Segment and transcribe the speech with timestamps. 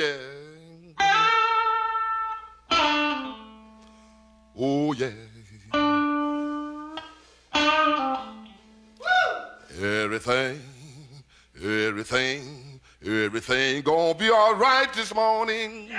[0.00, 0.16] yeah.
[4.58, 5.10] Oh, yeah.
[9.82, 10.60] Everything,
[11.56, 15.90] everything, everything gonna be all right this morning.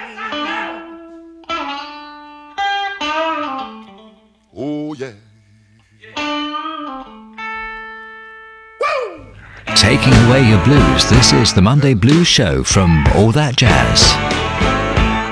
[10.02, 14.02] Taking away your blues, this is the Monday Blues Show from All That Jazz.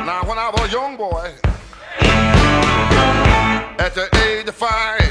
[0.05, 1.33] Now, when I was a young boy,
[3.79, 5.01] at the age of five,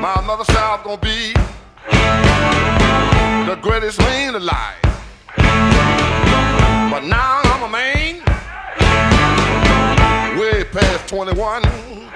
[0.00, 1.32] my mother said I was gonna be
[3.48, 4.82] the greatest man alive.
[6.90, 8.18] But now I'm a man,
[10.40, 11.62] way past 21.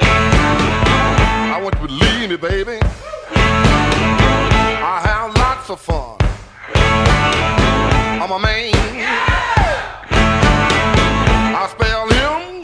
[0.01, 2.81] I want you to believe me, baby.
[4.91, 5.38] I have
[5.71, 6.17] of.
[6.75, 8.73] I'm a man.
[11.61, 12.63] I spell him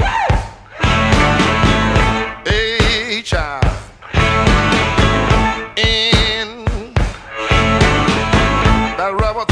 [2.46, 3.60] H I
[5.76, 6.64] N.
[8.96, 9.44] That rubber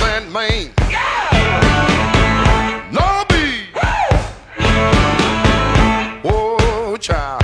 [7.02, 7.42] child.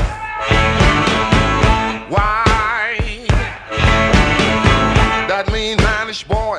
[2.08, 3.26] Why?
[5.26, 5.77] That mean
[6.08, 6.58] manish boy.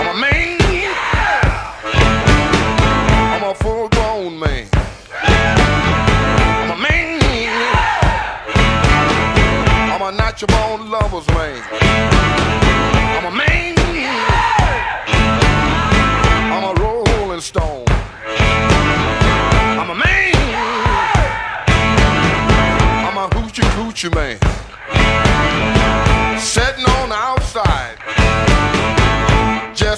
[0.00, 0.58] I'm a man.
[3.34, 4.66] I'm a full grown man.
[5.22, 7.20] I'm a man.
[9.92, 11.62] I'm a natural born lover's man.
[13.16, 13.74] I'm a man.
[16.52, 17.84] I'm a rolling stone.
[19.80, 20.34] I'm a man.
[23.06, 24.69] I'm a hoochie coochie man.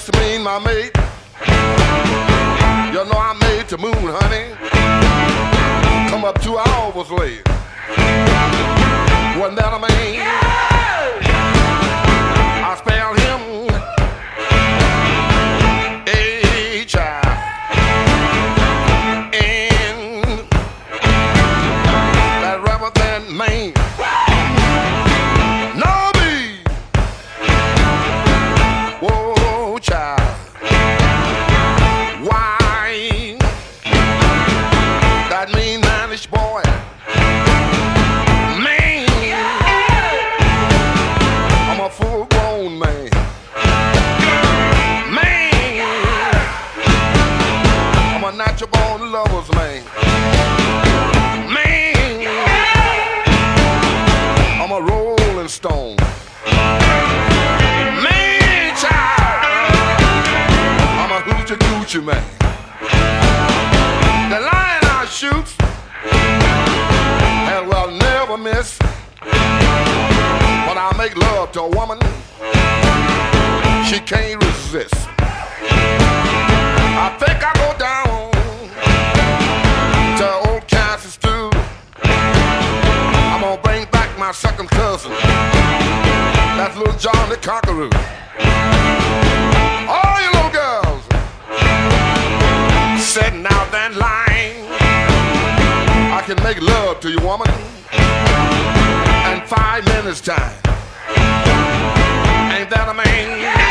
[0.05, 0.91] Just me and my mate.
[2.91, 4.53] You know I made the moon, honey.
[6.09, 7.52] Come up two hours late.
[54.73, 55.95] A rolling stone.
[58.03, 59.69] Man, child.
[60.99, 62.23] I'm a hoochie coochie man.
[64.31, 65.47] The lion I shoot
[67.53, 68.79] and will never miss.
[70.67, 71.99] When I make love to a woman,
[73.87, 74.95] she can't resist.
[77.05, 78.32] I think I go down
[84.27, 85.11] my second cousin.
[85.11, 87.89] That's little John the Conqueror.
[89.95, 91.03] All you little girls
[93.03, 94.63] sitting out that line.
[96.13, 97.49] I can make love to you, woman,
[99.33, 100.55] in five minutes time.
[102.55, 103.62] Ain't that a man?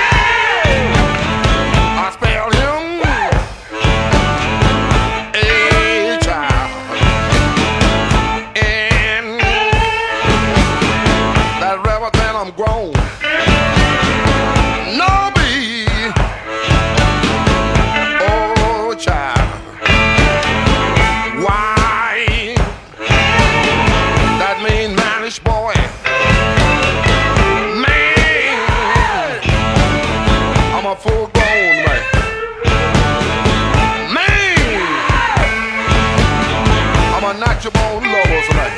[38.22, 38.72] Lover's man.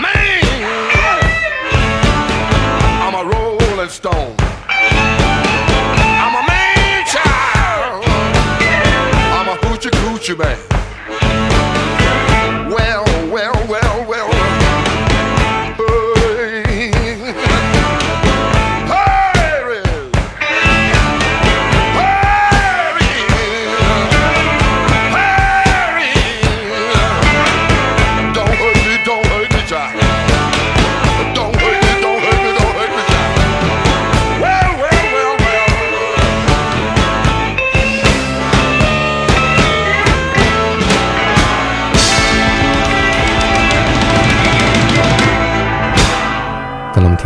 [0.00, 0.42] Man.
[3.04, 4.34] I'm a rolling stone.
[6.22, 8.04] I'm a man child.
[9.36, 10.65] I'm a hoochie coochie man.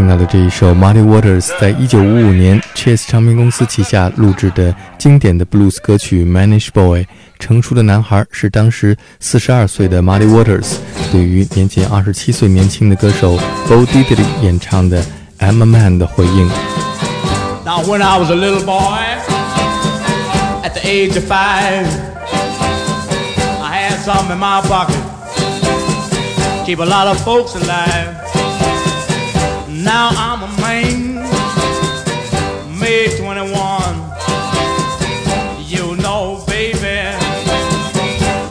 [0.01, 7.03] 听到的这一首 Muddy Waters，在一九五五年 Chess 唱片公司旗下录制的经典的 blues 歌曲《Manish Boy》。
[7.39, 10.77] 成熟的男孩是当时四十二岁的 Muddy Waters
[11.13, 13.37] 对于年仅二十七岁年轻的歌手
[13.69, 15.03] Bo Diddley 演唱的
[15.39, 16.49] 《I'm a Man》的回应。
[17.67, 18.97] Now when I was a little boy,
[20.65, 21.87] at the age of five,
[23.63, 24.97] I had something in my pocket,
[26.65, 28.30] keep a lot of folks alive.
[29.83, 31.15] Now I'm a man,
[32.79, 33.57] made 21.
[35.65, 37.17] You know, baby,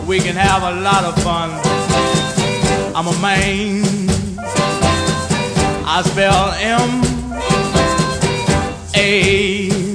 [0.07, 1.51] we can have a lot of fun.
[2.95, 3.83] I'm a man.
[5.85, 7.03] I spell M
[8.95, 9.88] A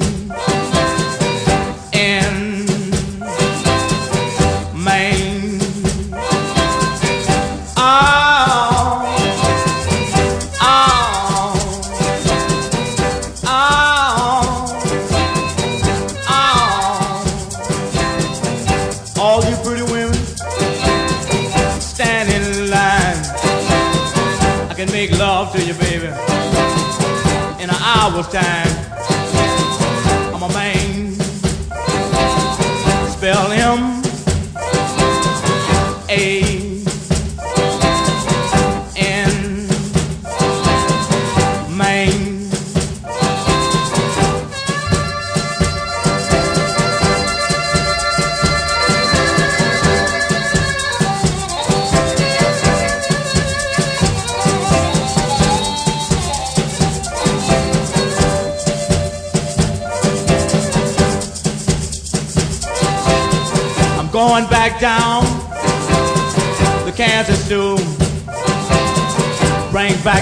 [36.07, 36.54] A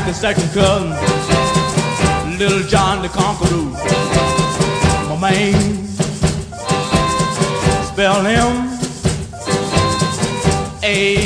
[0.03, 0.89] Back the second cousin,
[2.37, 3.71] Little John the Conqueror.
[5.07, 5.87] My man,
[7.85, 8.67] spell him
[10.83, 11.22] A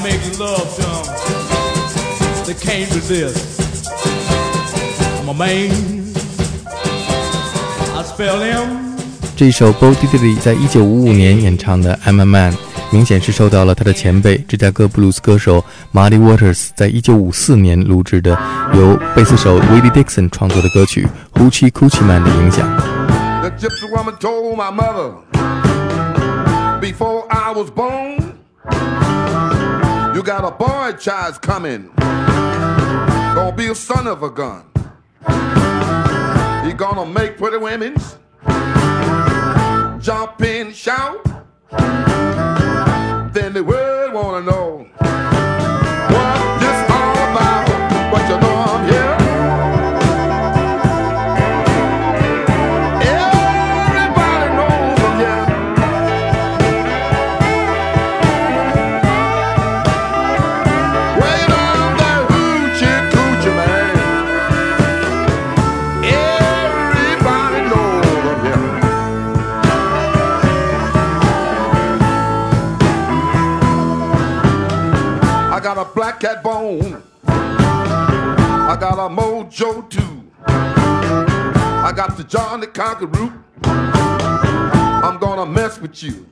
[0.00, 1.04] I make love to 'em,
[2.46, 3.60] they can't resist.
[5.20, 5.70] I'm a man.
[7.94, 8.96] I spell him.
[9.36, 12.52] 这一首 Bo Diddley 在一九五五年演唱的《I'm a Man》，
[12.90, 15.62] 明显是受到了他的前辈芝加哥布鲁斯歌手
[15.92, 18.38] Muddy Waters 在一九五四年录制的
[18.72, 21.06] 由贝斯手 Willie Dixon 创作的歌曲
[21.38, 22.66] 《Hoochie Coochie Man》的影响。
[23.42, 25.12] The gypsy woman told my mother
[26.80, 28.30] before I was born,
[30.20, 31.90] you got a boy child coming.
[31.96, 34.66] Gonna be a son of a gun.
[36.66, 37.94] He gonna make pretty women
[39.98, 41.24] jump and shout.
[43.32, 43.99] Then the world
[76.20, 77.02] cat bone.
[77.26, 80.22] I got a mojo too.
[80.46, 83.32] I got the John the Conqueror.
[83.64, 86.26] I'm gonna mess with you.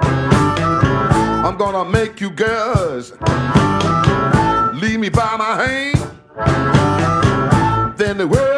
[0.00, 3.10] I'm gonna make you girls
[4.80, 5.98] leave me by my hand.
[7.98, 8.53] Then the world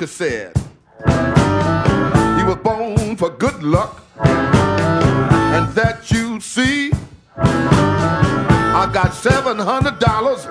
[0.00, 0.56] doctor said
[2.38, 6.90] he was born for good luck, and that you see.
[7.36, 10.46] I got seven hundred dollars,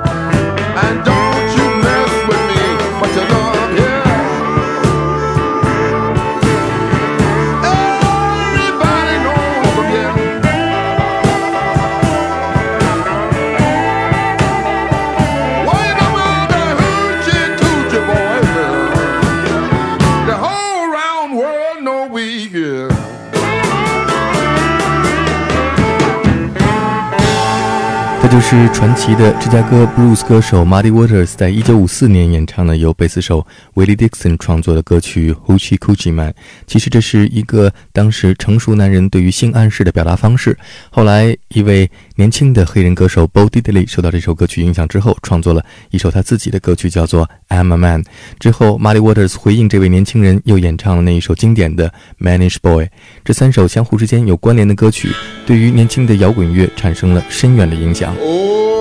[28.80, 33.46] 传奇的芝加哥 blues 歌手 Muddy Waters 在1954年演唱的由贝斯手
[33.76, 36.32] Willie Dixon 创作的歌曲《Hoochie Coochie Man》。
[36.66, 40.58] 其实这是一个当时成熟男人对于性暗示的表达方式。
[40.92, 48.04] 后来，一位年轻的黑人歌手 Bo Diddley 受到这首歌曲影响之后，创作了一首他自己的歌曲，叫做《I'm a Man》。
[48.40, 51.90] 之后，Muddy Waters 回应这位年轻人，又演唱了那一首经典的
[52.26, 52.86] 《Manish Boy》。
[53.26, 55.10] 这三首相互之间有关联的歌曲，
[55.46, 58.16] 对于年轻的摇滚乐产生了深远的影响。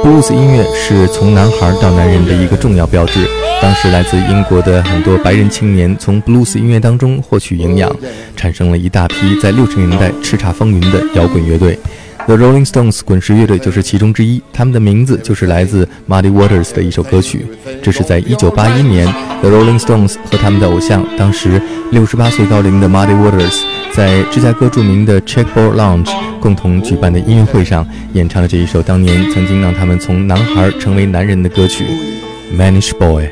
[0.02, 3.26] 布鲁斯音乐是从男孩到男人的一个重要标志。
[3.61, 7.95] 当时来自英国的很多白人青年从布鲁斯音乐当中获取营养，
[8.37, 11.78] 产生了一大批在六十年代叱咤风云的摇滚乐队。
[12.28, 17.47] The Rolling Stones 滚石乐队就是其中之一，他们的名字就是来自 Muddy Waters 的一首歌曲。
[17.82, 19.06] 这是在1981年
[19.40, 21.58] ，The Rolling Stones 和他们的偶像，当时
[21.90, 23.62] 68岁高龄的 Muddy Waters，
[23.94, 31.87] 在芝加哥著名的 Checkboard Lounge 共同举办的音乐会上演唱了这一首当年曾经让他们从男孩成为男人的歌曲
[32.54, 33.25] 《Manish Boy》。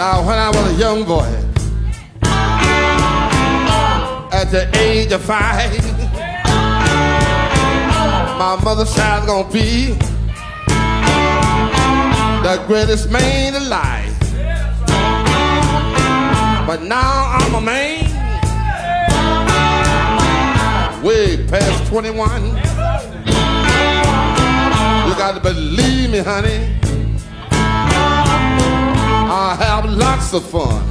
[0.00, 1.28] Now, when I was a young boy,
[4.32, 5.76] at the age of five,
[8.38, 9.88] my mother said I was gonna be
[12.42, 14.18] the greatest man alive.
[16.66, 18.04] But now I'm a man,
[21.04, 22.46] way past 21.
[25.06, 26.89] You got to believe me, honey.
[29.32, 30.82] I have lots of fun.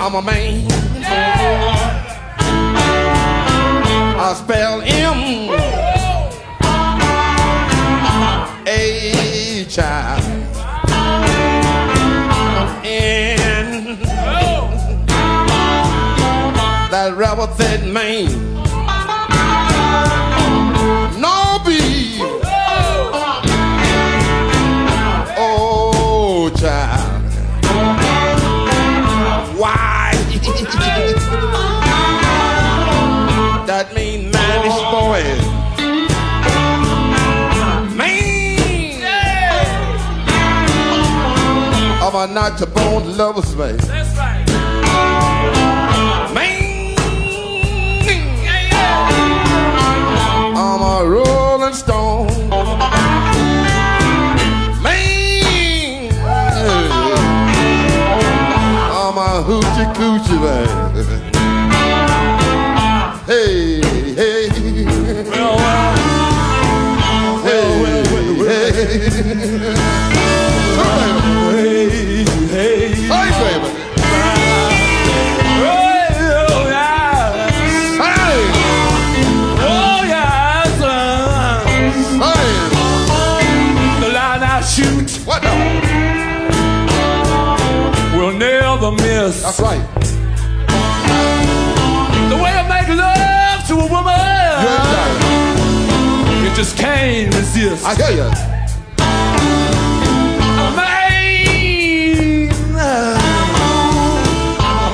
[0.00, 0.66] I'm a man.
[4.18, 5.50] I spell M
[8.66, 10.24] A child.
[12.86, 14.70] And oh.
[16.90, 18.65] that rebel that man.
[42.26, 43.76] I'm a not your bone lover's man.
[43.76, 44.44] That's right.
[46.34, 46.96] Man.
[50.56, 52.26] I'm a rolling stone.
[54.82, 56.10] Man.
[58.90, 61.35] I'm a hoochie coochie man.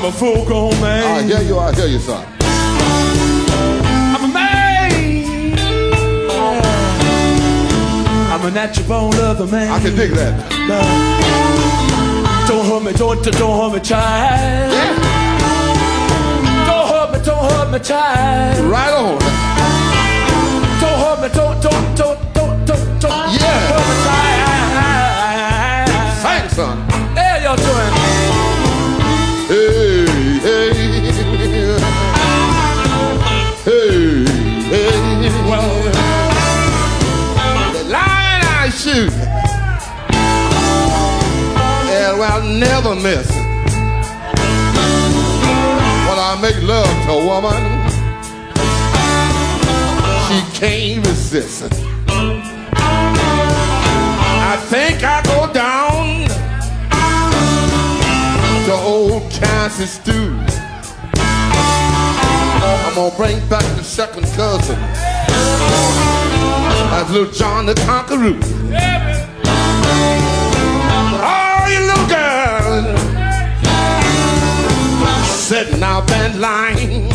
[0.03, 1.03] I'm a full grown man.
[1.03, 1.57] I hear you.
[1.57, 2.25] I hear you, son.
[4.15, 4.53] I'm a man.
[8.31, 9.71] I'm a natural born lover man.
[9.71, 10.33] I can dig that.
[12.47, 14.73] Don't hurt me, don't, don't hurt me, child.
[14.73, 14.95] Yeah.
[16.67, 18.65] Don't hurt me, don't hurt me, child.
[18.65, 19.17] Right on.
[20.81, 22.12] Don't hurt me, don't, don't, don't,
[38.95, 39.09] And
[42.21, 43.35] I'll never miss it.
[46.05, 47.61] When I make love to a woman.
[50.27, 51.63] She can't resist.
[54.45, 56.27] I think I go down
[58.65, 60.37] to old Kansas stew.
[62.85, 64.77] I'm gonna bring back the second cousin.
[66.93, 68.37] That's little John the Conqueror.
[71.25, 72.97] Oh, you little girl
[75.25, 77.09] sitting out that line.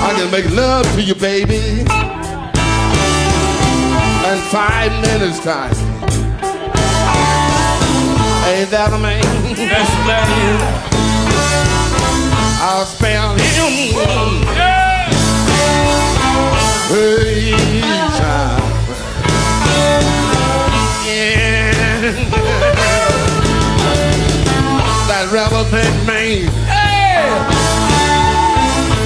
[0.00, 1.82] I can make love to you, baby,
[4.28, 5.74] in five minutes time.
[8.48, 9.22] Ain't that a man?
[9.54, 10.58] That's man.
[12.64, 14.48] I'll spell him.
[14.56, 14.91] Yeah.
[25.72, 26.52] Plant man.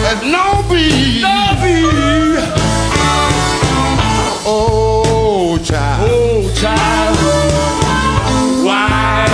[0.02, 1.22] There's no bee.
[4.48, 6.10] Oh, child.
[6.10, 7.16] Oh, child.
[8.66, 9.26] Why?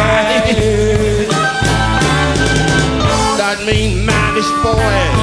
[3.38, 5.21] That mean manish boy.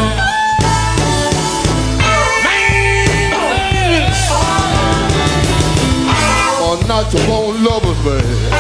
[7.11, 8.05] Or not your lovers.
[8.05, 8.58] Man.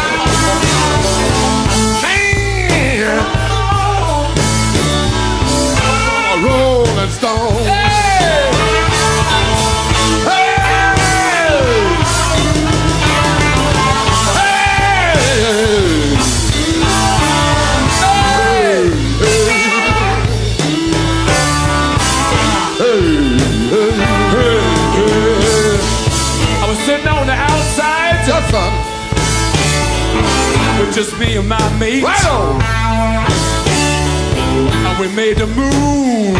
[30.99, 32.03] Just me and my mate.
[32.03, 32.61] Right on.
[34.85, 36.35] And we made the moon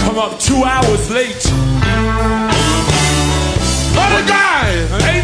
[0.00, 1.44] come up two hours late.
[4.16, 5.19] A guy.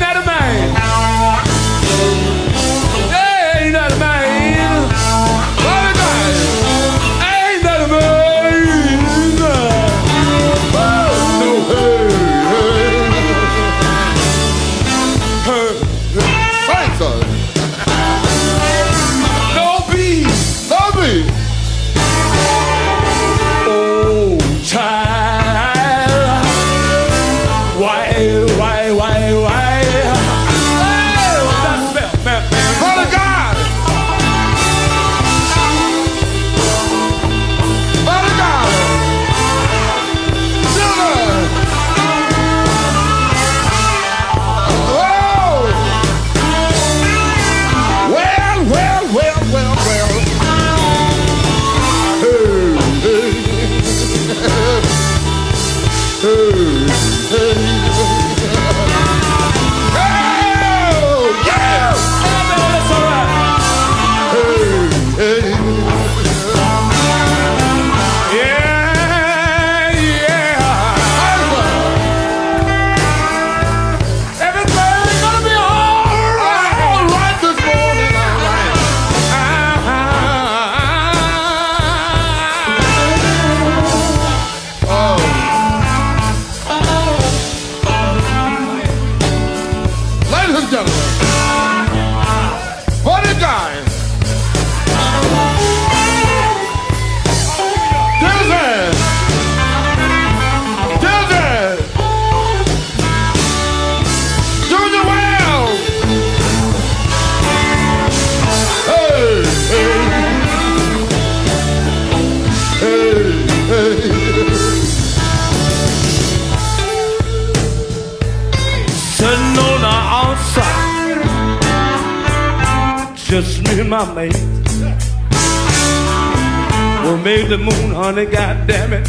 [127.06, 129.06] We made the moon, honey, God damn it.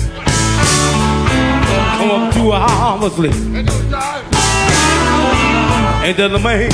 [1.97, 3.33] Come up two hours late.
[6.05, 6.69] Ain't that the man,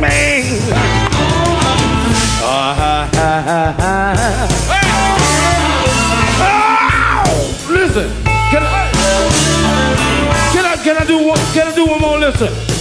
[0.00, 0.46] man.
[2.44, 4.48] Ah, ah, ah, ah.
[7.28, 8.90] Oh, listen, can I,
[10.50, 12.18] can I, can I do one, can I do one more?
[12.18, 12.71] Listen,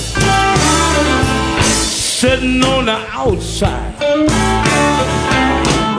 [2.22, 3.98] sitting on the outside,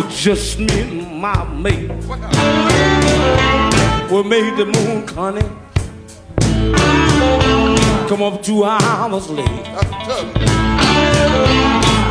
[0.08, 1.90] just me and my mate.
[4.08, 5.42] We made the moon, honey.
[8.08, 9.48] Come up two hours late.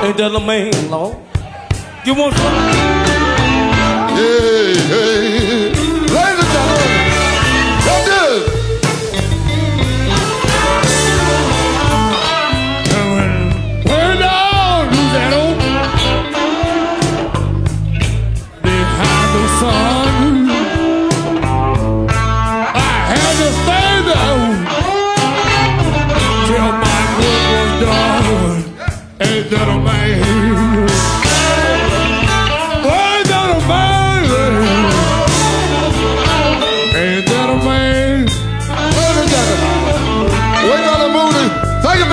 [0.03, 1.15] ain't that a man, Lord?
[2.05, 2.53] You want some?
[4.17, 5.40] Hey, hey.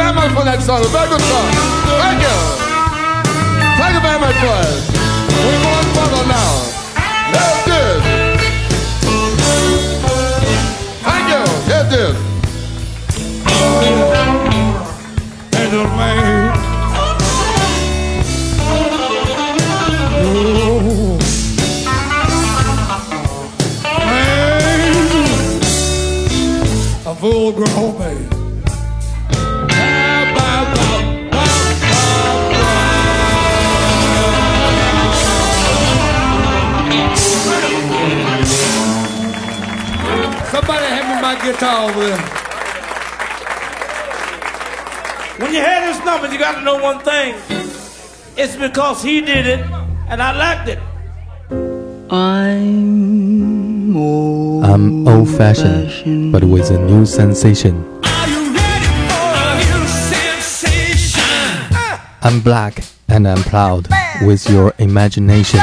[0.09, 0.85] Very much for that song.
[0.89, 1.49] Very good song.
[2.01, 2.37] Thank you.
[3.77, 4.81] Thank you very much for it.
[5.45, 6.65] We're going further now.
[7.33, 8.01] Let's do it.
[11.05, 11.45] Thank you.
[11.69, 12.17] Here's this.
[15.55, 16.57] Ain't that a man?
[27.19, 28.38] Full grown man.
[41.53, 42.19] Guitar over there.
[45.39, 47.35] When you hear this number, you got to know one thing.
[48.37, 49.61] It's because he did it,
[50.11, 50.79] and I liked it.
[52.11, 57.83] I'm old, I'm old fashioned, but with a new sensation.
[58.05, 61.73] Are you ready for a new sensation?
[62.23, 63.89] I'm black and I'm proud
[64.21, 65.61] with your imagination.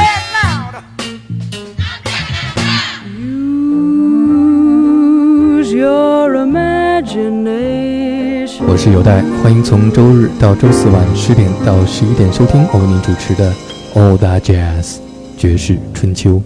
[8.68, 13.54] 我是有代，欢迎从周日到周四晚十点到十一点收听我为您主持的
[13.94, 14.98] All That Jazz
[15.38, 16.42] 爵士春秋。